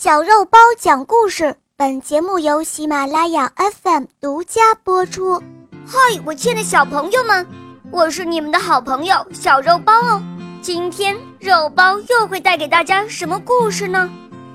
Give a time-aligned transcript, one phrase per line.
[0.00, 3.50] 小肉包讲故事，本节目由喜马拉雅
[3.82, 5.42] FM 独家播出。
[5.84, 7.44] 嗨，我亲爱的小朋友们，
[7.90, 10.22] 我是你们的好朋友小肉包哦。
[10.62, 14.08] 今天肉包又会带给大家什么故事呢？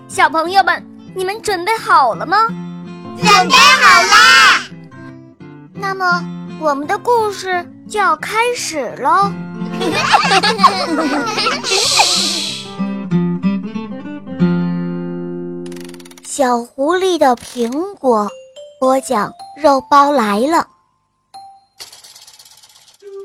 [0.07, 0.81] 小朋友们，
[1.13, 2.47] 你们准备好了吗？
[3.17, 4.61] 准备好啦！
[5.73, 6.23] 那么，
[6.57, 9.29] 我们的故事就要开始喽。
[16.35, 18.27] 小狐狸的苹果，
[18.79, 20.67] 播讲肉包来了。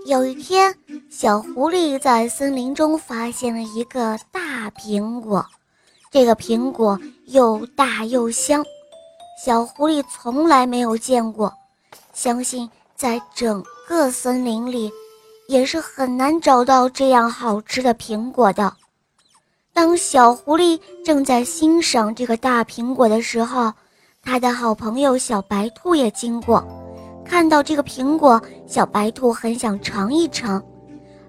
[0.05, 0.77] 有一天，
[1.09, 5.43] 小狐狸在森林中发现了一个大苹果，
[6.11, 8.63] 这个苹果又大又香，
[9.43, 11.51] 小狐狸从来没有见过，
[12.13, 14.93] 相信在整个森林里，
[15.49, 18.77] 也是很难找到这样好吃的苹果的。
[19.81, 23.73] 当小狐狸正在欣赏这个大苹果的时候，
[24.25, 26.67] 他的好朋友小白兔也经过。
[27.25, 30.61] 看到这个苹果，小白兔很想尝一尝，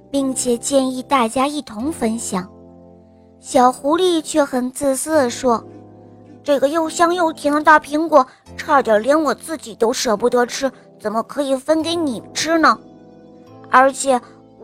[0.09, 2.49] 并且建议大家一同分享。
[3.39, 5.63] 小狐狸却很自私地说
[6.43, 8.25] ：“这个又香又甜的大苹果，
[8.57, 12.75] 差点连我自己都舍不得吃，怎么可以分给你吃呢？
[13.69, 14.19] 而且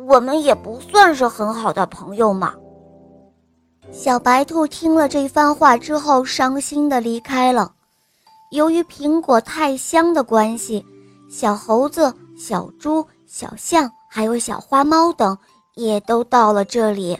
[0.08, 2.55] 我们也不算是很好的朋友嘛。”
[3.91, 7.72] 小白兔听了这番话之后，伤心地离开了。
[8.52, 10.86] 由于苹果太香的关系，
[11.30, 15.38] 小猴子、小猪、小象还有小花猫等
[15.75, 17.17] 也都到了这里，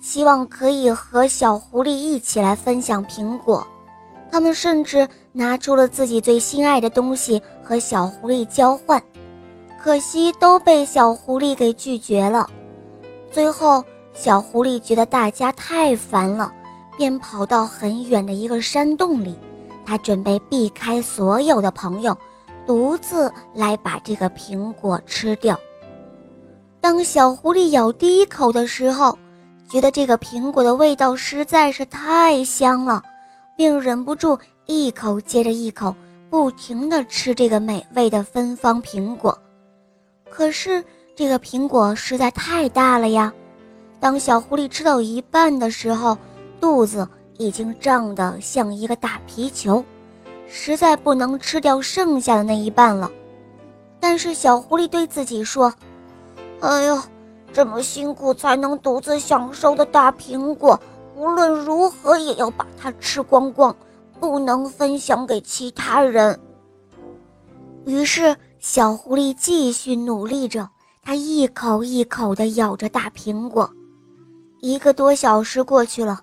[0.00, 3.66] 希望可以和小狐狸一起来分享苹果。
[4.30, 9.00] 他们甚至拿出了自己最心爱的东西和小狐狸交换，
[9.80, 12.50] 可惜都被小狐狸给拒绝了。
[13.30, 13.82] 最后。
[14.14, 16.50] 小狐狸觉得大家太烦了，
[16.96, 19.36] 便跑到很远的一个山洞里。
[19.84, 22.16] 他准备避开所有的朋友，
[22.66, 25.58] 独自来把这个苹果吃掉。
[26.80, 29.18] 当小狐狸咬第一口的时候，
[29.68, 33.02] 觉得这个苹果的味道实在是太香了，
[33.56, 35.94] 并忍不住一口接着一口，
[36.30, 39.36] 不停地吃这个美味的芬芳苹果。
[40.30, 40.82] 可是
[41.14, 43.32] 这个苹果实在太大了呀！
[44.04, 46.18] 当小狐狸吃到一半的时候，
[46.60, 49.82] 肚子已经胀得像一个大皮球，
[50.46, 53.10] 实在不能吃掉剩下的那一半了。
[53.98, 55.72] 但是小狐狸对自己说
[56.60, 57.00] ：“哎呦，
[57.50, 60.78] 这么辛苦才能独自享受的大苹果，
[61.16, 63.74] 无论如何也要把它吃光光，
[64.20, 66.38] 不能分享给其他人。”
[67.86, 70.68] 于是小狐狸继续努力着，
[71.02, 73.72] 它一口一口地咬着大苹果。
[74.64, 76.22] 一个多小时过去了，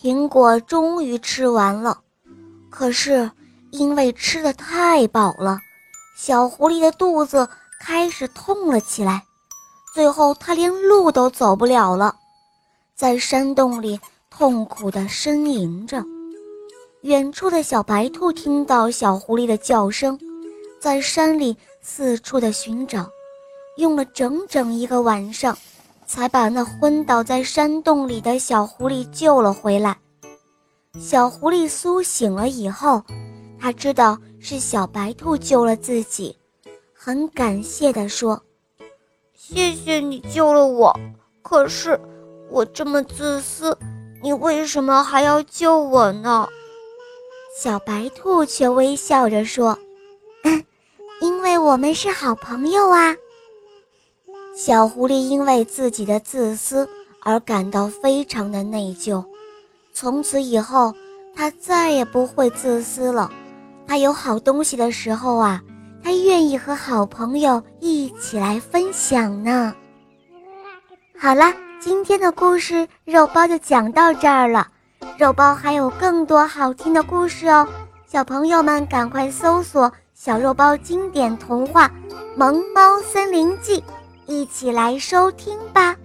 [0.00, 1.98] 苹果终于吃完了。
[2.70, 3.28] 可是
[3.72, 5.58] 因为吃的太饱了，
[6.16, 7.48] 小狐狸的肚子
[7.80, 9.24] 开始痛了起来。
[9.92, 12.14] 最后，它连路都走不了了，
[12.94, 13.98] 在山洞里
[14.30, 16.00] 痛苦的呻吟着。
[17.00, 20.16] 远处的小白兔听到小狐狸的叫声，
[20.80, 23.10] 在山里四处的寻找，
[23.78, 25.58] 用了整整一个晚上。
[26.06, 29.96] 才把那昏倒在山洞里的小狐狸救了回来。
[31.00, 33.02] 小狐狸苏醒了以后，
[33.58, 36.36] 他知道是小白兔救了自己，
[36.92, 38.40] 很感谢地说
[39.34, 40.94] ：“谢谢你救了我，
[41.42, 41.98] 可是
[42.50, 43.76] 我这么自私，
[44.22, 46.48] 你为什么还要救我呢？”
[47.58, 49.78] 小白兔却微笑着说
[51.20, 53.16] ：“因为我们是好朋友啊。”
[54.56, 56.88] 小狐狸因为自己的自私
[57.24, 59.24] 而感到非常的内疚，
[59.92, 60.94] 从此以后，
[61.34, 63.28] 它再也不会自私了。
[63.84, 65.60] 它有好东西的时候啊，
[66.04, 69.74] 它愿意和好朋友一起来分享呢。
[71.18, 74.68] 好了，今天的故事肉包就讲到这儿了。
[75.18, 77.66] 肉包还有更多好听的故事哦，
[78.06, 81.88] 小朋友们赶快搜索“小肉包经典童话
[82.36, 83.80] 《萌猫森林记》”。
[84.26, 85.96] 一起来收听吧。